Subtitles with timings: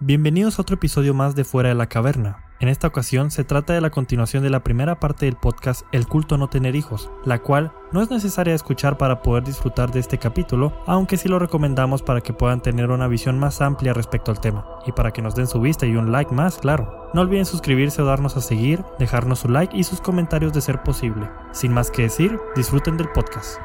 [0.00, 2.44] Bienvenidos a otro episodio más de Fuera de la Caverna.
[2.60, 6.06] En esta ocasión se trata de la continuación de la primera parte del podcast El
[6.06, 10.16] culto no tener hijos, la cual no es necesaria escuchar para poder disfrutar de este
[10.16, 14.40] capítulo, aunque sí lo recomendamos para que puedan tener una visión más amplia respecto al
[14.40, 17.10] tema, y para que nos den su vista y un like más, claro.
[17.12, 20.84] No olviden suscribirse o darnos a seguir, dejarnos su like y sus comentarios de ser
[20.84, 21.28] posible.
[21.50, 23.58] Sin más que decir, disfruten del podcast.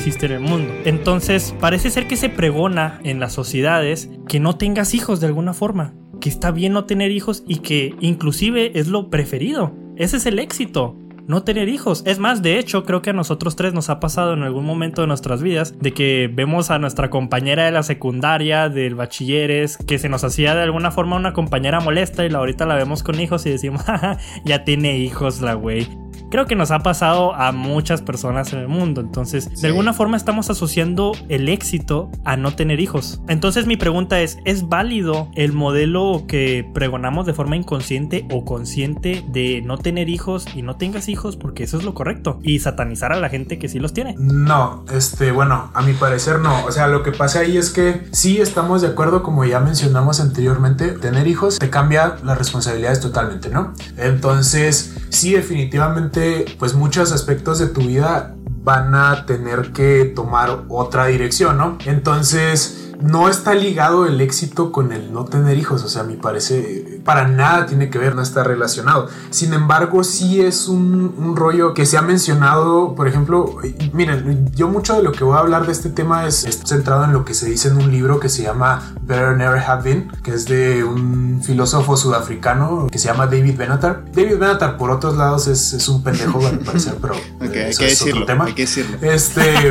[0.00, 0.72] Existe en el mundo.
[0.86, 5.52] Entonces, parece ser que se pregona en las sociedades que no tengas hijos de alguna
[5.52, 9.74] forma, que está bien no tener hijos y que inclusive es lo preferido.
[9.96, 12.02] Ese es el éxito no tener hijos.
[12.06, 15.02] Es más, de hecho, creo que a nosotros tres nos ha pasado en algún momento
[15.02, 19.98] de nuestras vidas de que vemos a nuestra compañera de la secundaria, del bachilleres, que
[19.98, 23.20] se nos hacía de alguna forma una compañera molesta y la ahorita la vemos con
[23.20, 23.84] hijos y decimos,
[24.44, 25.86] ya tiene hijos la güey
[26.30, 29.00] creo que nos ha pasado a muchas personas en el mundo.
[29.00, 33.20] Entonces, de alguna forma estamos asociando el éxito a no tener hijos.
[33.28, 39.24] Entonces, mi pregunta es, ¿es válido el modelo que pregonamos de forma inconsciente o consciente
[39.28, 41.36] de no tener hijos y no tengas hijos?
[41.36, 42.40] Porque eso es lo correcto.
[42.42, 44.14] Y satanizar a la gente que sí los tiene.
[44.18, 46.64] No, este, bueno, a mi parecer no.
[46.64, 50.20] O sea, lo que pasa ahí es que sí estamos de acuerdo, como ya mencionamos
[50.20, 53.74] anteriormente, tener hijos te cambia las responsabilidades totalmente, ¿no?
[53.96, 56.09] Entonces, sí, definitivamente
[56.58, 61.78] pues muchos aspectos de tu vida van a tener que tomar otra dirección, ¿no?
[61.86, 66.89] Entonces, no está ligado el éxito con el no tener hijos, o sea, mí parece,
[67.04, 69.08] para nada tiene que ver, no está relacionado.
[69.30, 73.56] Sin embargo, sí es un, un, rollo que se ha mencionado, por ejemplo,
[73.92, 77.12] miren, yo mucho de lo que voy a hablar de este tema es, centrado en
[77.12, 80.32] lo que se dice en un libro que se llama Better Never Have Been, que
[80.32, 84.04] es de un filósofo sudafricano que se llama David Benatar.
[84.12, 87.86] David Benatar, por otros lados, es, es un pendejo, al parecer, pero okay, hay, que
[87.86, 88.44] decirlo, tema.
[88.44, 88.98] hay que decirlo.
[89.00, 89.70] Este,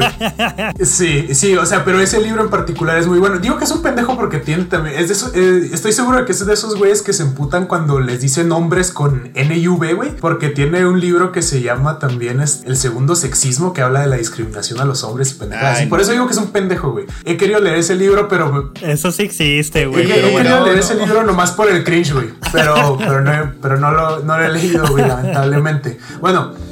[0.85, 3.39] sí, sí, o sea, pero ese libro en particular es muy bueno.
[3.39, 4.97] Digo que es un pendejo porque tiene también.
[4.97, 7.65] Es de eso, eh, estoy seguro de que es de esos güeyes que se emputan
[7.65, 10.15] cuando les dicen nombres con N y V, güey.
[10.15, 14.07] Porque tiene un libro que se llama también es El segundo sexismo, que habla de
[14.07, 15.81] la discriminación a los hombres y pendejadas.
[15.81, 17.07] y por eso digo que es un pendejo, güey.
[17.25, 18.71] He querido leer ese libro, pero.
[18.81, 20.09] Eso sí existe, güey.
[20.09, 22.29] He, he querido leer ese libro nomás por el cringe, güey.
[22.53, 25.99] Pero, pero, no, pero no, lo, no lo he leído, güey, lamentablemente.
[26.21, 26.68] Bueno.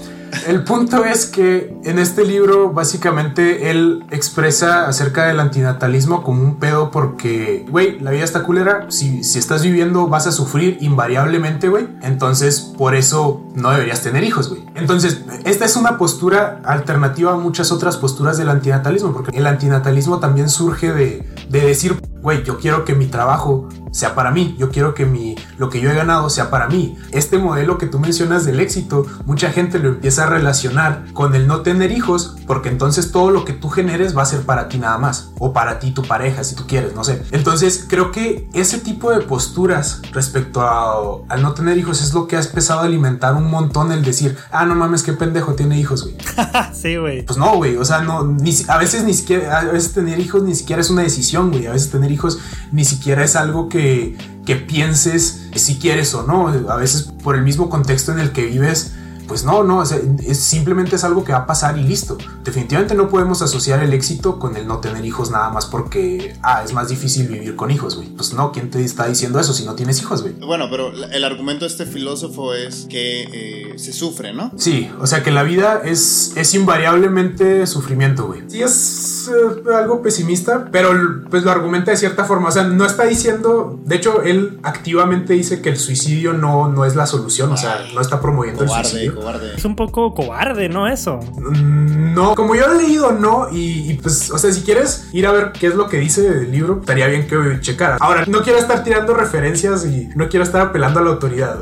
[0.48, 6.56] El punto es que en este libro básicamente él expresa acerca del antinatalismo como un
[6.56, 11.68] pedo porque, güey, la vida está culera, si, si estás viviendo vas a sufrir invariablemente,
[11.68, 14.64] güey, entonces por eso no deberías tener hijos, güey.
[14.76, 20.20] Entonces, esta es una postura alternativa a muchas otras posturas del antinatalismo, porque el antinatalismo
[20.20, 24.70] también surge de, de decir, güey, yo quiero que mi trabajo sea para mí, yo
[24.70, 26.98] quiero que mi, lo que yo he ganado sea para mí.
[27.12, 31.48] Este modelo que tú mencionas del éxito, mucha gente lo empieza a relacionar con el
[31.48, 34.78] no tener hijos, porque entonces todo lo que tú generes va a ser para ti
[34.78, 37.24] nada más, o para ti tu pareja, si tú quieres, no sé.
[37.32, 40.96] Entonces creo que ese tipo de posturas respecto a,
[41.30, 44.38] al no tener hijos es lo que ha empezado a alimentar un montón el decir,
[44.52, 46.18] ah, no mames, qué pendejo tiene hijos, güey.
[46.74, 47.24] sí, güey.
[47.24, 50.44] Pues no, güey, o sea, no, ni, a veces ni siquiera, a veces tener hijos
[50.44, 52.40] ni siquiera es una decisión, güey, a veces tener hijos
[52.72, 54.18] ni siquiera es algo que
[54.48, 56.48] que, pienses si quieres o no.
[56.48, 58.94] A veces por el mismo contexto en el que vives,
[59.28, 62.18] pues no, no, es, simplemente es algo que va a pasar y listo.
[62.44, 66.64] Definitivamente no podemos asociar el éxito con el no tener hijos nada más porque, ah,
[66.64, 68.08] es más difícil vivir con hijos, güey.
[68.08, 70.34] Pues no, ¿quién te está diciendo eso si no tienes hijos, güey?
[70.34, 74.52] Bueno, pero el argumento de este filósofo es que eh, se sufre, ¿no?
[74.56, 78.44] Sí, o sea que la vida es, es invariablemente sufrimiento, güey.
[78.48, 80.90] Sí, es eh, algo pesimista, pero
[81.30, 82.50] pues lo argumenta de cierta forma.
[82.50, 86.86] O sea, no está diciendo, de hecho, él activamente dice que el suicidio no, no
[86.86, 89.16] es la solución, o sea, no está promoviendo el suicidio.
[89.56, 90.88] Es un poco cobarde, ¿no?
[90.88, 91.20] Eso.
[91.38, 93.50] Mm, no, como yo lo he leído, no.
[93.52, 96.28] Y, y, pues, o sea, si quieres ir a ver qué es lo que dice
[96.28, 97.98] el libro, estaría bien que checara.
[98.00, 101.58] Ahora, no quiero estar tirando referencias y no quiero estar apelando a la autoridad.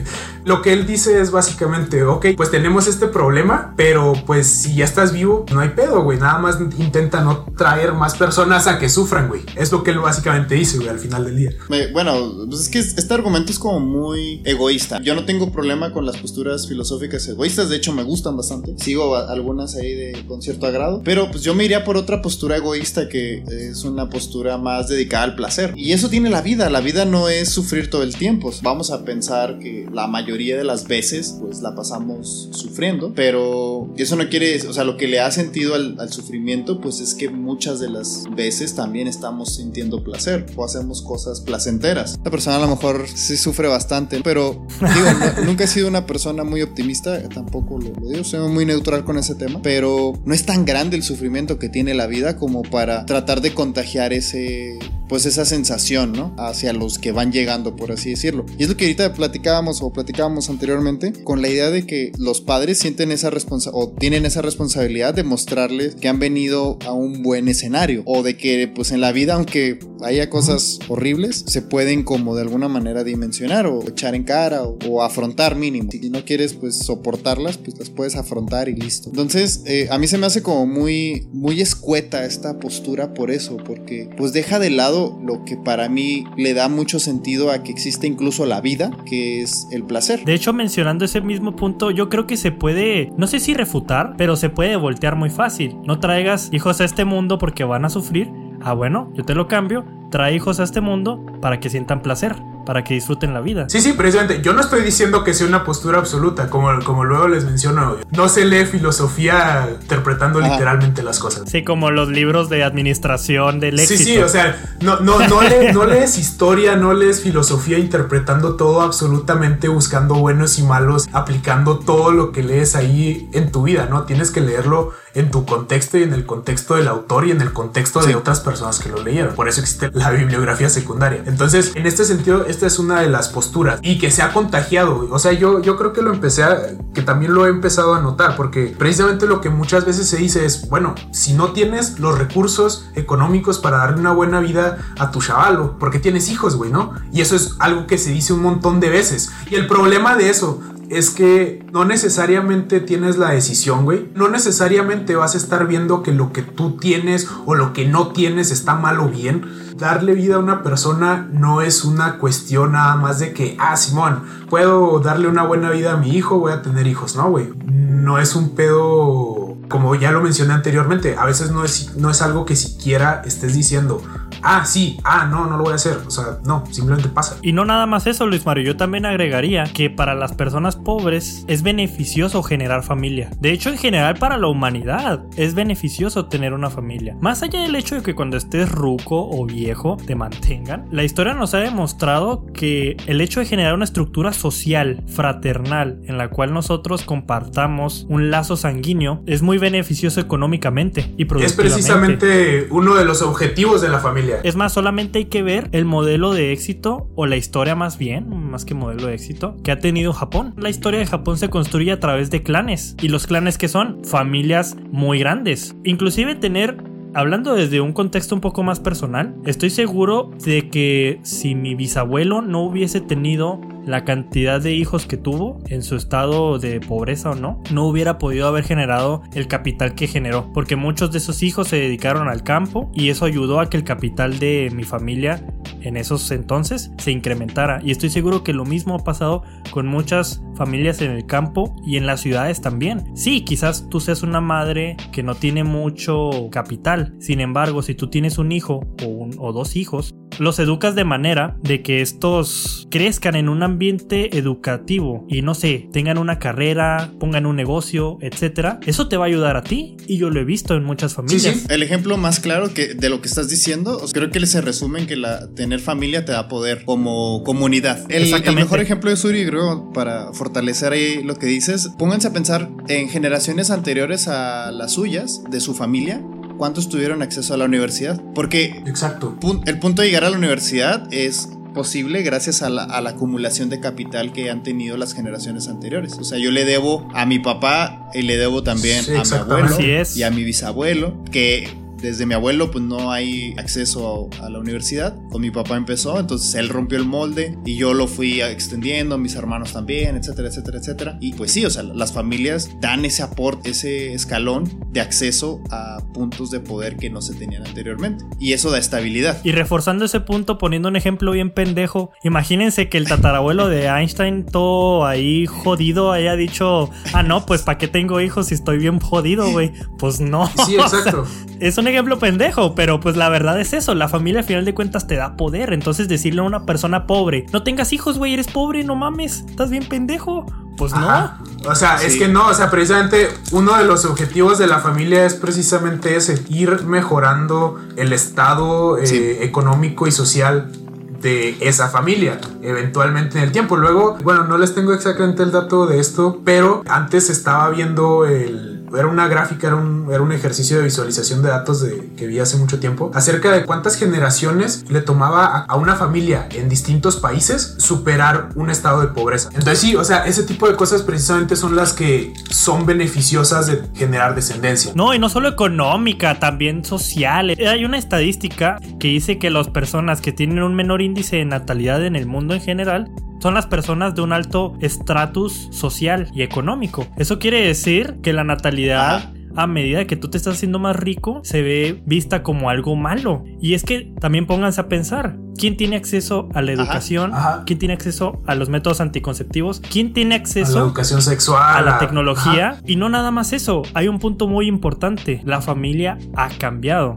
[0.44, 4.84] lo que él dice es básicamente, ok, pues tenemos este problema, pero pues si ya
[4.84, 6.18] estás vivo, no hay pedo, güey.
[6.18, 9.42] Nada más intenta no traer más personas a que sufran, güey.
[9.56, 11.50] Es lo que él básicamente dice, güey, al final del día.
[11.92, 15.00] Bueno, pues es que este argumento es como muy egoísta.
[15.02, 18.74] Yo no tengo problema con las posturas filosóficas egoístas, de hecho me gustan bastante.
[18.78, 22.56] Sigo algunas ahí de con cierto agrado, pero pues yo me iría por otra postura
[22.56, 25.72] egoísta que es una postura más dedicada al placer.
[25.76, 28.52] Y eso tiene la vida, la vida no es sufrir todo el tiempo.
[28.62, 34.16] Vamos a pensar que la mayoría de las veces pues la pasamos sufriendo, pero eso
[34.16, 37.28] no quiere, o sea, lo que le ha sentido al, al sufrimiento pues es que
[37.28, 42.18] muchas de las veces también estamos sintiendo placer o hacemos cosas placenteras.
[42.24, 45.06] La persona a lo mejor sí sufre bastante, pero digo,
[45.44, 49.18] nunca he sido una persona muy optimista, tampoco lo, lo, digo, soy muy neutral con
[49.18, 53.06] ese tema, pero no es tan grande el sufrimiento que tiene la vida como para
[53.06, 54.78] tratar de contagiar ese
[55.10, 56.32] pues esa sensación, ¿no?
[56.38, 58.46] Hacia los que van llegando, por así decirlo.
[58.56, 62.40] Y es lo que ahorita platicábamos o platicábamos anteriormente con la idea de que los
[62.40, 67.24] padres sienten esa responsabilidad o tienen esa responsabilidad de mostrarles que han venido a un
[67.24, 72.04] buen escenario o de que pues en la vida aunque haya cosas horribles se pueden
[72.04, 75.90] como de alguna manera dimensionar o echar en cara o, afrontar mínimo.
[75.90, 79.10] Si no quieres pues soportarlas pues las puedes afrontar y listo.
[79.10, 83.56] Entonces eh, a mí se me hace como muy muy escueta esta postura por eso
[83.56, 87.72] porque pues deja de lado lo que para mí le da mucho sentido a que
[87.72, 90.24] existe incluso la vida, que es el placer.
[90.24, 94.14] De hecho, mencionando ese mismo punto, yo creo que se puede, no sé si refutar,
[94.16, 95.76] pero se puede voltear muy fácil.
[95.84, 98.30] No traigas hijos a este mundo porque van a sufrir.
[98.60, 99.84] Ah, bueno, yo te lo cambio.
[100.10, 103.68] Trae hijos a este mundo para que sientan placer para que disfruten la vida.
[103.68, 104.42] Sí, sí, precisamente.
[104.42, 107.96] Yo no estoy diciendo que sea una postura absoluta, como, como luego les menciono.
[108.10, 111.48] No se lee filosofía interpretando literalmente las cosas.
[111.50, 113.98] Sí, como los libros de administración del éxito.
[113.98, 115.40] Sí, sí, o sea, no, no, no,
[115.72, 122.10] no lees historia, no lees filosofía interpretando todo absolutamente, buscando buenos y malos, aplicando todo
[122.10, 124.04] lo que lees ahí en tu vida, ¿no?
[124.04, 127.52] Tienes que leerlo en tu contexto y en el contexto del autor y en el
[127.52, 129.34] contexto de otras personas que lo leyeron.
[129.34, 131.22] Por eso existe la bibliografía secundaria.
[131.26, 135.08] Entonces, en este sentido, esta es una de las posturas y que se ha contagiado.
[135.10, 136.58] O sea, yo, yo creo que lo empecé a,
[136.94, 140.44] que también lo he empezado a notar, porque precisamente lo que muchas veces se dice
[140.44, 145.20] es, bueno, si no tienes los recursos económicos para darle una buena vida a tu
[145.20, 146.94] chavalo, porque tienes hijos, güey, ¿no?
[147.12, 149.30] Y eso es algo que se dice un montón de veces.
[149.50, 150.60] Y el problema de eso
[150.90, 154.10] es que no necesariamente tienes la decisión, güey.
[154.16, 158.08] No necesariamente vas a estar viendo que lo que tú tienes o lo que no
[158.08, 159.44] tienes está mal o bien.
[159.76, 164.24] Darle vida a una persona no es una cuestión nada más de que, ah, Simón,
[164.50, 167.50] puedo darle una buena vida a mi hijo, voy a tener hijos, ¿no, güey?
[167.66, 172.20] No es un pedo, como ya lo mencioné anteriormente, a veces no es, no es
[172.20, 174.02] algo que siquiera estés diciendo,
[174.42, 175.98] ah, sí, ah, no, no lo voy a hacer.
[176.06, 177.36] O sea, no, simplemente pasa.
[177.42, 178.64] Y no nada más eso, Luis Mario.
[178.64, 183.30] Yo también agregaría que para las personas pobres es beneficioso generar familia.
[183.40, 187.16] De hecho, en general para la humanidad es beneficioso tener una familia.
[187.20, 191.34] Más allá del hecho de que cuando estés ruco o viejo te mantengan, la historia
[191.34, 196.52] nos ha demostrado que el hecho de generar una estructura social, fraternal, en la cual
[196.52, 203.22] nosotros compartamos un lazo sanguíneo, es muy beneficioso económicamente y Es precisamente uno de los
[203.22, 207.26] objetivos de la familia es más, solamente hay que ver el modelo de éxito o
[207.26, 210.54] la historia más bien, más que modelo de éxito, que ha tenido Japón.
[210.56, 212.96] La historia de Japón se construye a través de clanes.
[213.00, 214.04] ¿Y los clanes que son?
[214.04, 215.74] Familias muy grandes.
[215.84, 221.56] Inclusive tener Hablando desde un contexto un poco más personal, estoy seguro de que si
[221.56, 226.80] mi bisabuelo no hubiese tenido la cantidad de hijos que tuvo en su estado de
[226.80, 231.18] pobreza o no, no hubiera podido haber generado el capital que generó, porque muchos de
[231.18, 234.84] esos hijos se dedicaron al campo y eso ayudó a que el capital de mi
[234.84, 235.44] familia
[235.82, 237.80] en esos entonces se incrementara.
[237.82, 241.96] Y estoy seguro que lo mismo ha pasado con muchas familias en el campo y
[241.96, 243.16] en las ciudades también.
[243.16, 248.10] Sí, quizás tú seas una madre que no tiene mucho capital, sin embargo, si tú
[248.10, 253.36] tienes un hijo o, o dos hijos, los educas de manera de que estos crezcan
[253.36, 259.08] en un ambiente educativo y no sé, tengan una carrera, pongan un negocio, etcétera, eso
[259.08, 261.42] te va a ayudar a ti y yo lo he visto en muchas familias.
[261.42, 261.66] Sí, sí.
[261.68, 265.06] El ejemplo más claro que de lo que estás diciendo, creo que se resume en
[265.06, 268.10] que la, tener familia te da poder como comunidad.
[268.10, 270.49] El, el mejor ejemplo de Suri, creo, para fortalecer
[270.92, 275.74] ahí lo que dices, pónganse a pensar en generaciones anteriores a las suyas, de su
[275.74, 276.22] familia,
[276.58, 278.20] cuántos tuvieron acceso a la universidad.
[278.34, 279.36] Porque Exacto.
[279.66, 283.68] el punto de llegar a la universidad es posible gracias a la, a la, acumulación
[283.70, 286.18] de capital que han tenido las generaciones anteriores.
[286.18, 289.78] O sea, yo le debo a mi papá y le debo también a mi abuelo
[289.80, 291.68] y a mi bisabuelo, que
[292.00, 295.16] desde mi abuelo pues no hay acceso a, la universidad.
[295.30, 299.34] Con mi papá empezó, entonces él rompió el molde y yo lo fui extendiendo, mis
[299.34, 301.18] hermanos también, etcétera, etcétera, etcétera.
[301.20, 305.98] Y pues sí, o sea, las familias dan ese aporte, ese escalón de acceso a
[306.12, 308.24] puntos de poder que no se tenían anteriormente.
[308.38, 309.40] Y eso da estabilidad.
[309.44, 314.46] Y reforzando ese punto, poniendo un ejemplo bien pendejo, imagínense que el tatarabuelo de Einstein,
[314.46, 318.98] todo ahí jodido, haya dicho, ah, no, pues ¿para qué tengo hijos si estoy bien
[318.98, 319.72] jodido, güey?
[319.98, 320.50] Pues no.
[320.66, 321.26] Sí, exacto.
[321.60, 324.74] es un ejemplo pendejo, pero pues la verdad es eso, la familia al final de
[324.74, 328.48] cuentas te da poder, entonces decirle a una persona pobre, no tengas hijos, güey, eres
[328.48, 330.46] pobre, no mames, estás bien pendejo.
[330.76, 331.30] Pues no.
[331.66, 335.26] O sea, es que no, o sea, precisamente uno de los objetivos de la familia
[335.26, 340.72] es precisamente ese, ir mejorando el estado eh, económico y social
[341.20, 343.76] de esa familia, eventualmente en el tiempo.
[343.76, 348.80] Luego, bueno, no les tengo exactamente el dato de esto, pero antes estaba viendo el
[348.98, 352.38] era una gráfica, era un, era un ejercicio de visualización de datos de, que vi
[352.38, 357.76] hace mucho tiempo, acerca de cuántas generaciones le tomaba a, una familia en distintos países
[357.78, 359.48] superar un estado de pobreza.
[359.52, 363.82] Entonces sí, o sea, ese tipo de cosas precisamente son las que son beneficiosas de
[363.94, 364.92] generar descendencia.
[364.94, 367.50] No, y no solo económica, también social.
[367.50, 372.04] Hay una estadística que dice que las personas que tienen un menor índice de natalidad
[372.04, 377.06] en el mundo en general son las personas de un alto estatus social y económico.
[377.16, 379.32] Eso quiere decir que la natalidad...
[379.56, 383.42] a medida que tú te estás haciendo más rico, se ve vista como algo malo.
[383.60, 387.32] Y es que también pónganse a pensar, ¿quién tiene acceso a la educación?
[387.66, 389.80] ¿Quién tiene acceso a los métodos anticonceptivos?
[389.80, 391.76] ¿Quién tiene acceso a la educación sexual?
[391.76, 392.80] A la tecnología.
[392.86, 397.16] Y no nada más eso, hay un punto muy importante, la familia ha cambiado.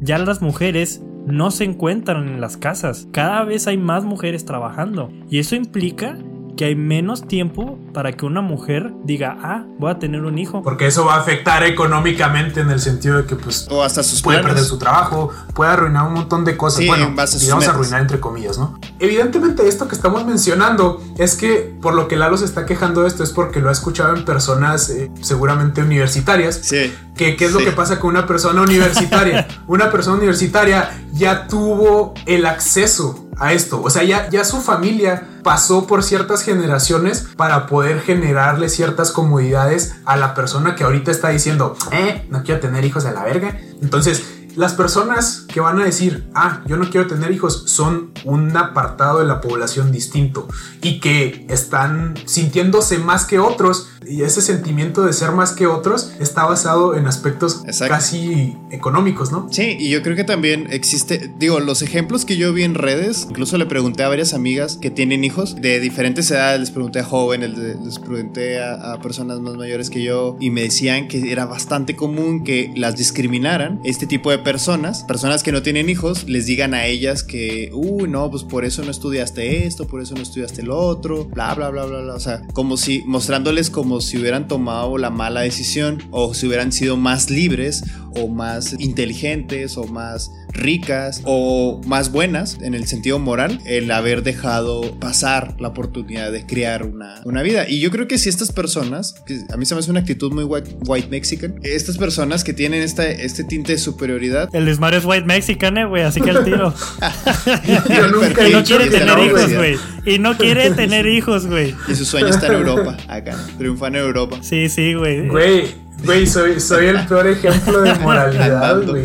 [0.00, 3.08] Ya las mujeres no se encuentran en las casas.
[3.12, 5.10] Cada vez hay más mujeres trabajando.
[5.30, 6.16] Y eso implica
[6.56, 10.62] que hay menos tiempo para que una mujer diga, ah, voy a tener un hijo.
[10.62, 14.22] Porque eso va a afectar económicamente en el sentido de que pues o hasta sus
[14.22, 16.86] puede perder su trabajo, puede arruinar un montón de cosas.
[16.86, 18.78] bueno, digamos arruinar entre comillas, ¿no?
[18.98, 23.08] Evidentemente esto que estamos mencionando es que por lo que Lalo se está quejando de
[23.08, 26.60] esto es porque lo ha escuchado en personas eh, seguramente universitarias.
[26.62, 26.92] Sí.
[27.16, 29.46] Que, ¿Qué es lo que pasa con una persona universitaria?
[29.66, 33.82] una persona universitaria ya tuvo el acceso a esto.
[33.82, 39.96] O sea, ya, ya su familia pasó por ciertas generaciones para poder generarle ciertas comodidades
[40.04, 43.58] a la persona que ahorita está diciendo, eh, no quiero tener hijos de la verga.
[43.82, 44.22] Entonces,
[44.54, 49.20] las personas que van a decir, ah, yo no quiero tener hijos, son un apartado
[49.20, 50.48] de la población distinto
[50.80, 53.88] y que están sintiéndose más que otros.
[54.04, 59.46] Y ese sentimiento de ser más que otros está basado en aspectos casi económicos, ¿no?
[59.52, 63.26] Sí, y yo creo que también existe, digo, los ejemplos que yo vi en redes,
[63.30, 67.04] incluso le pregunté a varias amigas que tienen hijos de diferentes edades, les pregunté a
[67.04, 71.46] jóvenes, les pregunté a, a personas más mayores que yo y me decían que era
[71.46, 76.46] bastante común que las discriminaran este tipo de personas, personas que no tienen hijos, les
[76.46, 80.22] digan a ellas que, uy, no, pues por eso no estudiaste esto, por eso no
[80.22, 82.14] estudiaste lo otro, bla, bla, bla, bla, bla.
[82.14, 86.72] O sea, como si mostrándoles como si hubieran tomado la mala decisión o si hubieran
[86.72, 87.84] sido más libres
[88.14, 94.22] o más inteligentes o más ricas o más buenas en el sentido moral el haber
[94.22, 97.68] dejado pasar la oportunidad de crear una, una vida.
[97.68, 100.32] Y yo creo que si estas personas, que a mí se me hace una actitud
[100.32, 104.54] muy white, mexican, estas personas que tienen esta, este tinte de superioridad.
[104.54, 106.74] El Ismar es white mexican, eh, güey, así que el tiro.
[108.12, 109.76] nunca no quiere tener hijos, güey.
[110.04, 111.74] Y no quiere tener hijos, güey.
[111.88, 114.38] Y su sueño está en Europa, acá, triunfa en Europa.
[114.42, 115.28] Sí, sí, güey.
[115.28, 119.04] Güey, Güey, soy, soy el peor ejemplo de moralidad, güey.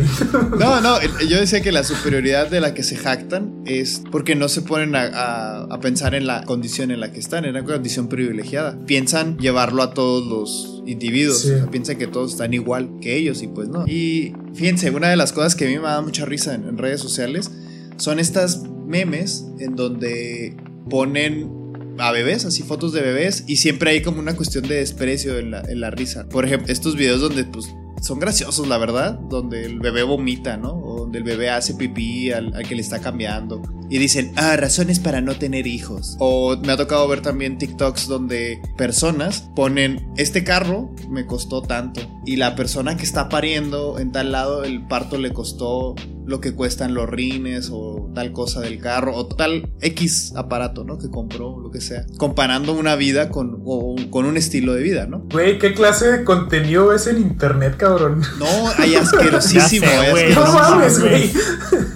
[0.58, 4.48] No, no, yo decía que la superioridad de la que se jactan es porque no
[4.48, 8.08] se ponen a, a, pensar en la condición en la que están, en una condición
[8.08, 8.76] privilegiada.
[8.86, 13.68] Piensan llevarlo a todos los individuos, piensan que todos están igual que ellos y pues
[13.68, 13.86] no.
[13.86, 17.00] Y fíjense, una de las cosas que a mí me da mucha risa en redes
[17.00, 17.50] sociales
[17.96, 20.56] son estas memes en donde
[20.88, 21.67] ponen
[21.98, 25.50] a bebés, así fotos de bebés, y siempre hay como una cuestión de desprecio en
[25.50, 26.28] la, en la risa.
[26.28, 30.72] Por ejemplo, estos videos donde pues son graciosos, la verdad, donde el bebé vomita, ¿no?
[30.72, 33.62] O donde el bebé hace pipí al, al, que le está cambiando.
[33.90, 36.16] Y dicen, ah, razones para no tener hijos.
[36.18, 42.00] O me ha tocado ver también TikToks donde personas ponen, este carro me costó tanto.
[42.26, 45.94] Y la persona que está pariendo en tal lado, el parto le costó
[46.28, 50.98] lo que cuestan los rines o tal cosa del carro o tal X aparato, ¿no?
[50.98, 52.04] Que compró, lo que sea.
[52.18, 53.62] Comparando una vida con,
[54.10, 55.20] con un estilo de vida, ¿no?
[55.32, 58.20] Güey, ¿qué clase de contenido ves en internet, cabrón?
[58.38, 60.34] No, hay asquerosísimo, güey.
[60.34, 61.32] No mames, güey.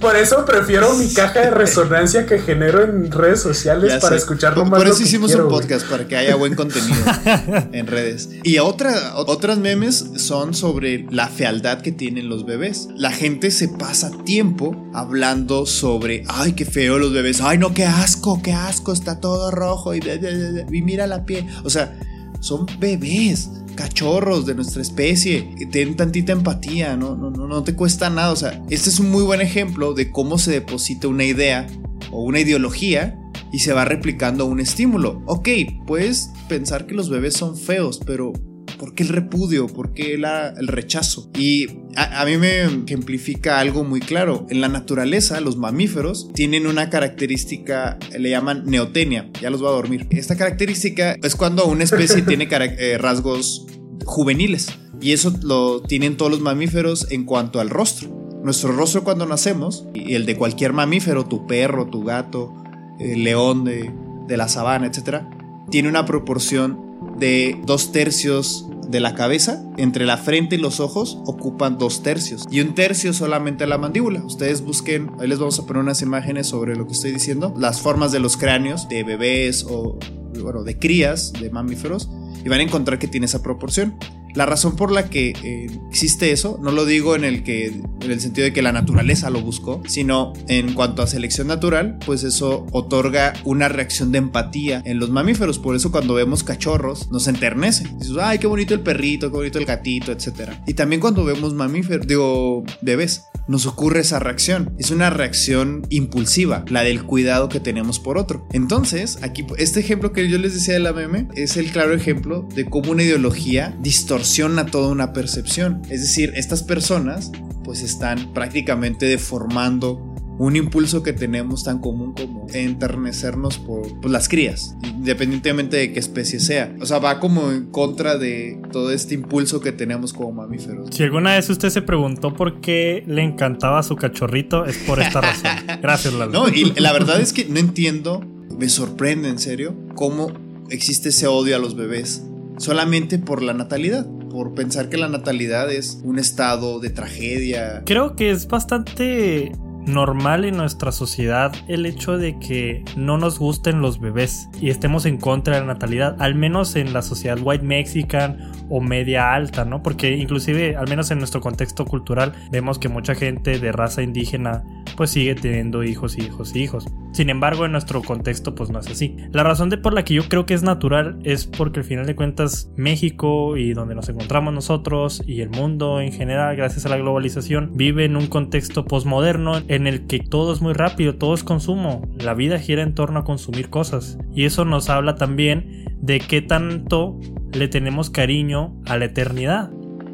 [0.02, 4.68] Por eso prefiero mi caja de resonancia que genero en redes sociales para escuchar más.
[4.68, 7.00] Por eso hicimos un podcast, para que haya buen contenido
[7.72, 8.28] en redes.
[8.42, 12.88] Y otra, otras memes son sobre la fealdad que tienen los bebés.
[12.96, 17.84] La gente se pasa tiempo hablando sobre, ay, qué feo los bebés, ay, no, qué
[17.84, 21.46] asco, qué asco, está todo rojo y, y mira la piel.
[21.62, 21.96] O sea,
[22.42, 27.16] son bebés cachorros de nuestra especie, que tienen tantita empatía, ¿no?
[27.16, 28.32] No, no, no te cuesta nada.
[28.32, 31.66] O sea, este es un muy buen ejemplo de cómo se deposita una idea
[32.10, 33.18] o una ideología
[33.52, 35.22] y se va replicando un estímulo.
[35.26, 35.48] Ok,
[35.86, 38.32] puedes pensar que los bebés son feos, pero
[38.78, 39.68] ¿por qué el repudio?
[39.68, 41.30] ¿Por qué el rechazo?
[41.38, 44.46] Y a, mí me ejemplifica algo muy claro.
[44.50, 49.30] En la naturaleza, los mamíferos tienen una característica, le llaman neotenia.
[49.40, 50.06] Ya los voy a dormir.
[50.10, 53.66] Esta característica es cuando una especie tiene eh, rasgos
[54.04, 54.68] juveniles.
[55.00, 58.08] Y eso lo tienen todos los mamíferos en cuanto al rostro.
[58.42, 62.52] Nuestro rostro cuando nacemos, y el de cualquier mamífero, tu perro, tu gato,
[62.98, 63.92] el león de,
[64.26, 65.22] de la sabana, etc.,
[65.70, 71.18] tiene una proporción de dos tercios de la cabeza, entre la frente y los ojos
[71.26, 74.24] ocupan dos tercios y un tercio solamente la mandíbula.
[74.24, 77.80] Ustedes busquen, ahí les vamos a poner unas imágenes sobre lo que estoy diciendo, las
[77.80, 79.98] formas de los cráneos de bebés o
[80.40, 82.08] bueno, de crías de mamíferos
[82.44, 83.96] y van a encontrar que tiene esa proporción.
[84.34, 88.10] La razón por la que eh, existe eso, no lo digo en el, que, en
[88.10, 92.24] el sentido de que la naturaleza lo buscó, sino en cuanto a selección natural, pues
[92.24, 95.58] eso otorga una reacción de empatía en los mamíferos.
[95.58, 97.88] Por eso cuando vemos cachorros nos enternece.
[97.98, 100.52] Dices, ay, qué bonito el perrito, qué bonito el gatito, etc.
[100.66, 104.74] Y también cuando vemos mamíferos, digo, bebés, nos ocurre esa reacción.
[104.78, 108.46] Es una reacción impulsiva, la del cuidado que tenemos por otro.
[108.52, 112.48] Entonces, aquí, este ejemplo que yo les decía de la meme es el claro ejemplo
[112.54, 115.82] de cómo una ideología distorsiona toda una percepción.
[115.90, 117.30] Es decir, estas personas
[117.64, 120.11] pues están prácticamente deformando
[120.42, 126.40] un impulso que tenemos tan común como enternecernos por, las crías, independientemente de qué especie
[126.40, 126.74] sea.
[126.80, 130.88] O sea, va como en contra de todo este impulso que tenemos como mamíferos.
[130.90, 135.20] Si alguna vez usted se preguntó por qué le encantaba su cachorrito, es por esta
[135.20, 135.52] razón.
[135.80, 136.32] Gracias, Lalo.
[136.32, 138.20] No, y la verdad es que no entiendo,
[138.58, 140.32] me sorprende en serio, cómo
[140.70, 142.24] existe ese odio a los bebés
[142.58, 147.82] solamente por la natalidad por pensar que la natalidad es un estado de tragedia.
[147.84, 149.52] Creo que es bastante
[149.86, 155.06] normal en nuestra sociedad el hecho de que no nos gusten los bebés y estemos
[155.06, 159.64] en contra de la natalidad, al menos en la sociedad white mexican o media alta,
[159.64, 159.82] ¿no?
[159.82, 164.62] Porque inclusive, al menos en nuestro contexto cultural, vemos que mucha gente de raza indígena
[164.96, 166.86] pues sigue teniendo hijos y hijos y hijos.
[167.12, 169.16] Sin embargo, en nuestro contexto pues no es así.
[169.32, 172.06] La razón de por la que yo creo que es natural es porque al final
[172.06, 176.88] de cuentas México y donde nos encontramos nosotros y el mundo en general gracias a
[176.88, 181.34] la globalización vive en un contexto posmoderno en el que todo es muy rápido, todo
[181.34, 184.18] es consumo, la vida gira en torno a consumir cosas.
[184.34, 187.18] Y eso nos habla también de qué tanto
[187.52, 189.70] le tenemos cariño a la eternidad.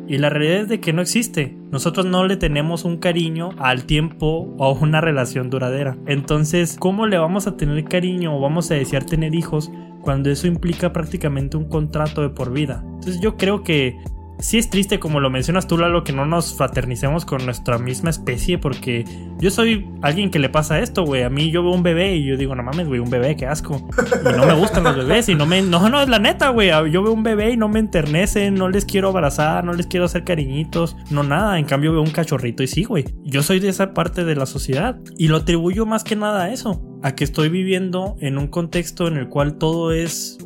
[0.09, 1.55] Y la realidad es de que no existe.
[1.71, 5.99] Nosotros no le tenemos un cariño al tiempo o a una relación duradera.
[6.07, 10.47] Entonces, ¿cómo le vamos a tener cariño o vamos a desear tener hijos cuando eso
[10.47, 12.83] implica prácticamente un contrato de por vida?
[12.87, 13.99] Entonces yo creo que
[14.39, 18.11] sí es triste, como lo mencionas tú, Lalo, que no nos fraternicemos con nuestra misma
[18.11, 19.05] especie, porque
[19.39, 21.23] yo soy alguien que le pasa esto, güey.
[21.23, 23.47] A mí yo veo un bebé y yo digo, no mames, güey, un bebé, qué
[23.47, 23.89] asco.
[24.23, 25.63] Y no me gustan los bebés y no me.
[25.63, 26.71] No, no, es la neta, güey.
[26.91, 30.07] Yo veo un bebé y no me enternece, no les quiero abrazar, no les quiero
[30.07, 31.59] hacer cariñitos, no nada.
[31.59, 33.05] En cambio, veo un cachorrito y sí, güey.
[33.25, 36.53] Yo soy de esa parte de la sociedad y lo atribuyo más que nada a
[36.53, 40.39] eso, a que estoy viviendo en un contexto en el cual todo es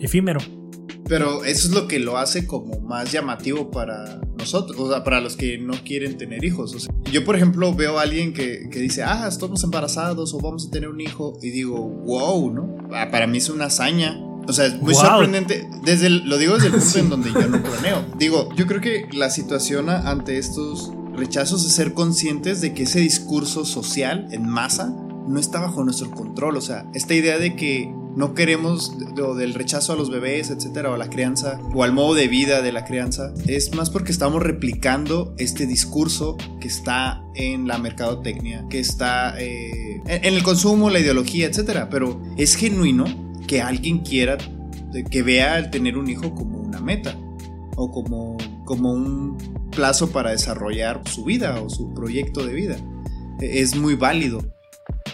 [0.00, 0.40] efímero.
[1.08, 5.20] Pero eso es lo que lo hace como más llamativo para nosotros, o sea, para
[5.20, 6.88] los que no quieren tener hijos.
[7.10, 10.70] yo, por ejemplo, veo a alguien que, que, dice, ah, estamos embarazados o vamos a
[10.70, 12.76] tener un hijo, y digo, wow, ¿no?
[12.92, 14.20] Ah, para mí es una hazaña.
[14.46, 15.68] O sea, es muy sorprendente.
[15.84, 18.06] Desde lo digo desde el punto en donde yo no planeo.
[18.18, 23.00] Digo, yo creo que la situación ante estos rechazos es ser conscientes de que ese
[23.00, 24.94] discurso social en masa
[25.26, 26.56] no está bajo nuestro control.
[26.56, 30.94] O sea, esta idea de que no queremos del rechazo a los bebés, etcétera, o
[30.94, 34.42] a la crianza, o al modo de vida de la crianza, es más porque estamos
[34.42, 40.98] replicando este discurso que está en la mercadotecnia, que está eh, en el consumo, la
[40.98, 41.88] ideología, etcétera.
[41.90, 43.04] Pero es genuino
[43.46, 44.36] que alguien quiera,
[45.10, 47.16] que vea el tener un hijo como una meta
[47.76, 49.38] o como, como un
[49.70, 52.76] plazo para desarrollar su vida o su proyecto de vida.
[53.40, 54.57] es muy válido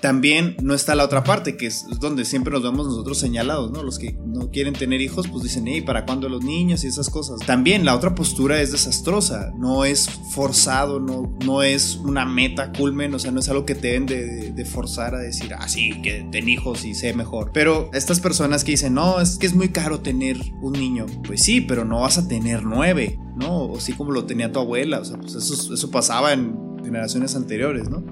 [0.04, 3.82] también no está la otra parte, que es donde siempre nos vemos nosotros señalados, ¿no?
[3.82, 6.84] Los que no quieren tener hijos, pues dicen, hey, ¿para cuándo los niños?
[6.84, 7.40] Y esas cosas.
[7.46, 13.14] También la otra postura es desastrosa, no es forzado, no, no es una meta culmen,
[13.14, 16.28] o sea, no es algo que te deben de, forzar a decir, ah, sí, que
[16.30, 17.52] ten hijos y sé mejor.
[17.54, 21.40] Pero estas personas que dicen, no, es que es muy caro tener un niño, pues
[21.42, 23.56] sí, pero no vas a tener nueve, ¿no?
[23.56, 27.88] O así como lo tenía tu abuela, o sea, pues eso pasaba en generaciones anteriores,
[27.88, 28.04] ¿no?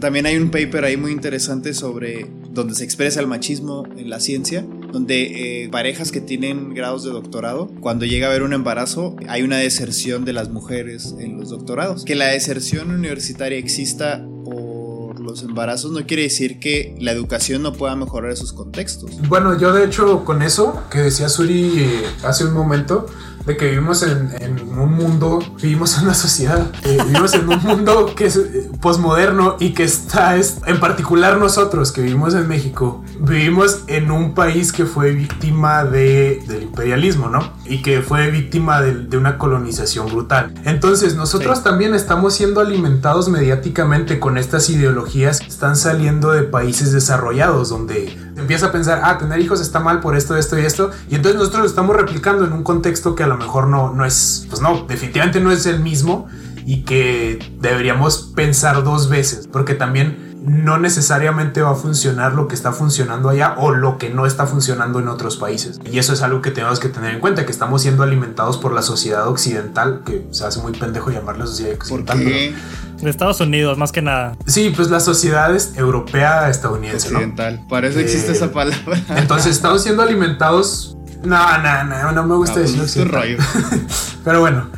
[0.00, 4.20] También hay un paper ahí muy interesante sobre donde se expresa el machismo en la
[4.20, 9.16] ciencia, donde eh, parejas que tienen grados de doctorado, cuando llega a haber un embarazo,
[9.28, 12.04] hay una deserción de las mujeres en los doctorados.
[12.04, 17.72] Que la deserción universitaria exista por los embarazos no quiere decir que la educación no
[17.72, 19.10] pueda mejorar esos contextos.
[19.28, 23.06] Bueno, yo de hecho con eso que decía Suri eh, hace un momento,
[23.46, 28.14] de que vivimos en, un mundo, vivimos en una sociedad, eh, vivimos en un mundo
[28.14, 33.03] que es eh, posmoderno y que está, es, en particular nosotros que vivimos en México,
[33.18, 37.52] vivimos en un país que fue víctima de, del imperialismo, ¿no?
[37.64, 40.52] Y que fue víctima de, una colonización brutal.
[40.64, 46.92] Entonces nosotros también estamos siendo alimentados mediáticamente con estas ideologías que están saliendo de países
[46.92, 50.90] desarrollados, donde empieza a pensar, ah, tener hijos está mal por esto, esto y esto,
[51.08, 54.04] y entonces nosotros lo estamos replicando en un contexto que a lo mejor no, no
[54.04, 56.26] es, pues no, definitivamente no es el mismo
[56.66, 62.54] y que deberíamos pensar dos veces, porque también no necesariamente va a funcionar lo que
[62.54, 65.80] está funcionando allá o lo que no está funcionando en otros países.
[65.90, 68.72] Y eso es algo que tenemos que tener en cuenta, que estamos siendo alimentados por
[68.72, 72.18] la sociedad occidental, que se hace muy pendejo llamarla sociedad occidental.
[72.18, 74.36] De Estados Unidos, más que nada.
[74.46, 77.08] Sí, pues la sociedad es europea, estadounidense.
[77.08, 77.64] Occidental.
[77.68, 79.00] Para eso existe esa palabra.
[79.16, 80.96] Entonces estamos siendo alimentados.
[81.22, 82.94] No, no, no, no me gusta decir pues,
[84.24, 84.68] Pero bueno.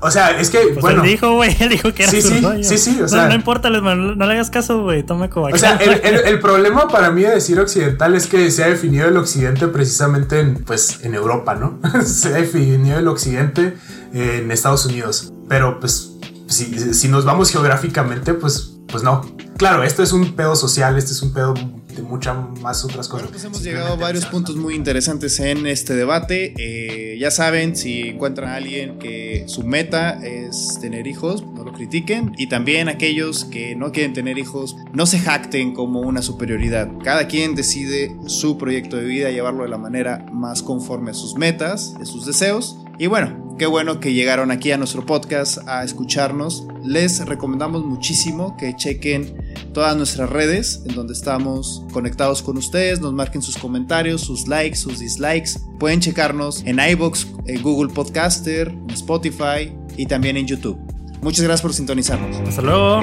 [0.00, 1.02] O sea, es que, pues bueno.
[1.02, 3.28] Él dijo, güey, él dijo que era sí, sí, sí, sí, o sea.
[3.28, 7.22] No, importa, no, le hagas caso, güey, tome como O sea, el, problema para mí
[7.22, 11.54] de decir occidental es que se ha definido el occidente precisamente en, pues, en Europa,
[11.54, 11.78] ¿no?
[12.04, 13.76] se ha definido el occidente
[14.12, 15.32] en Estados Unidos.
[15.48, 16.12] Pero, pues,
[16.46, 19.22] si, si nos vamos geográficamente, pues, pues no.
[19.56, 21.54] Claro, esto es un pedo social, este es un pedo
[21.96, 23.28] de muchas más otras cosas.
[23.30, 26.54] pues hemos llegado a varios puntos muy interesantes en este debate.
[26.58, 31.72] Eh, ya saben, si encuentran a alguien que su meta es tener hijos, no lo
[31.72, 32.32] critiquen.
[32.36, 36.88] Y también aquellos que no quieren tener hijos, no se jacten como una superioridad.
[37.02, 41.36] Cada quien decide su proyecto de vida, llevarlo de la manera más conforme a sus
[41.36, 42.76] metas, a sus deseos.
[42.98, 46.66] Y bueno, qué bueno que llegaron aquí a nuestro podcast a escucharnos.
[46.82, 49.36] Les recomendamos muchísimo que chequen
[49.74, 54.76] todas nuestras redes en donde estamos conectados con ustedes, nos marquen sus comentarios, sus likes,
[54.76, 55.60] sus dislikes.
[55.78, 60.78] Pueden checarnos en iBox, en Google Podcaster, en Spotify y también en YouTube.
[61.20, 62.36] Muchas gracias por sintonizarnos.
[62.48, 63.02] Hasta luego.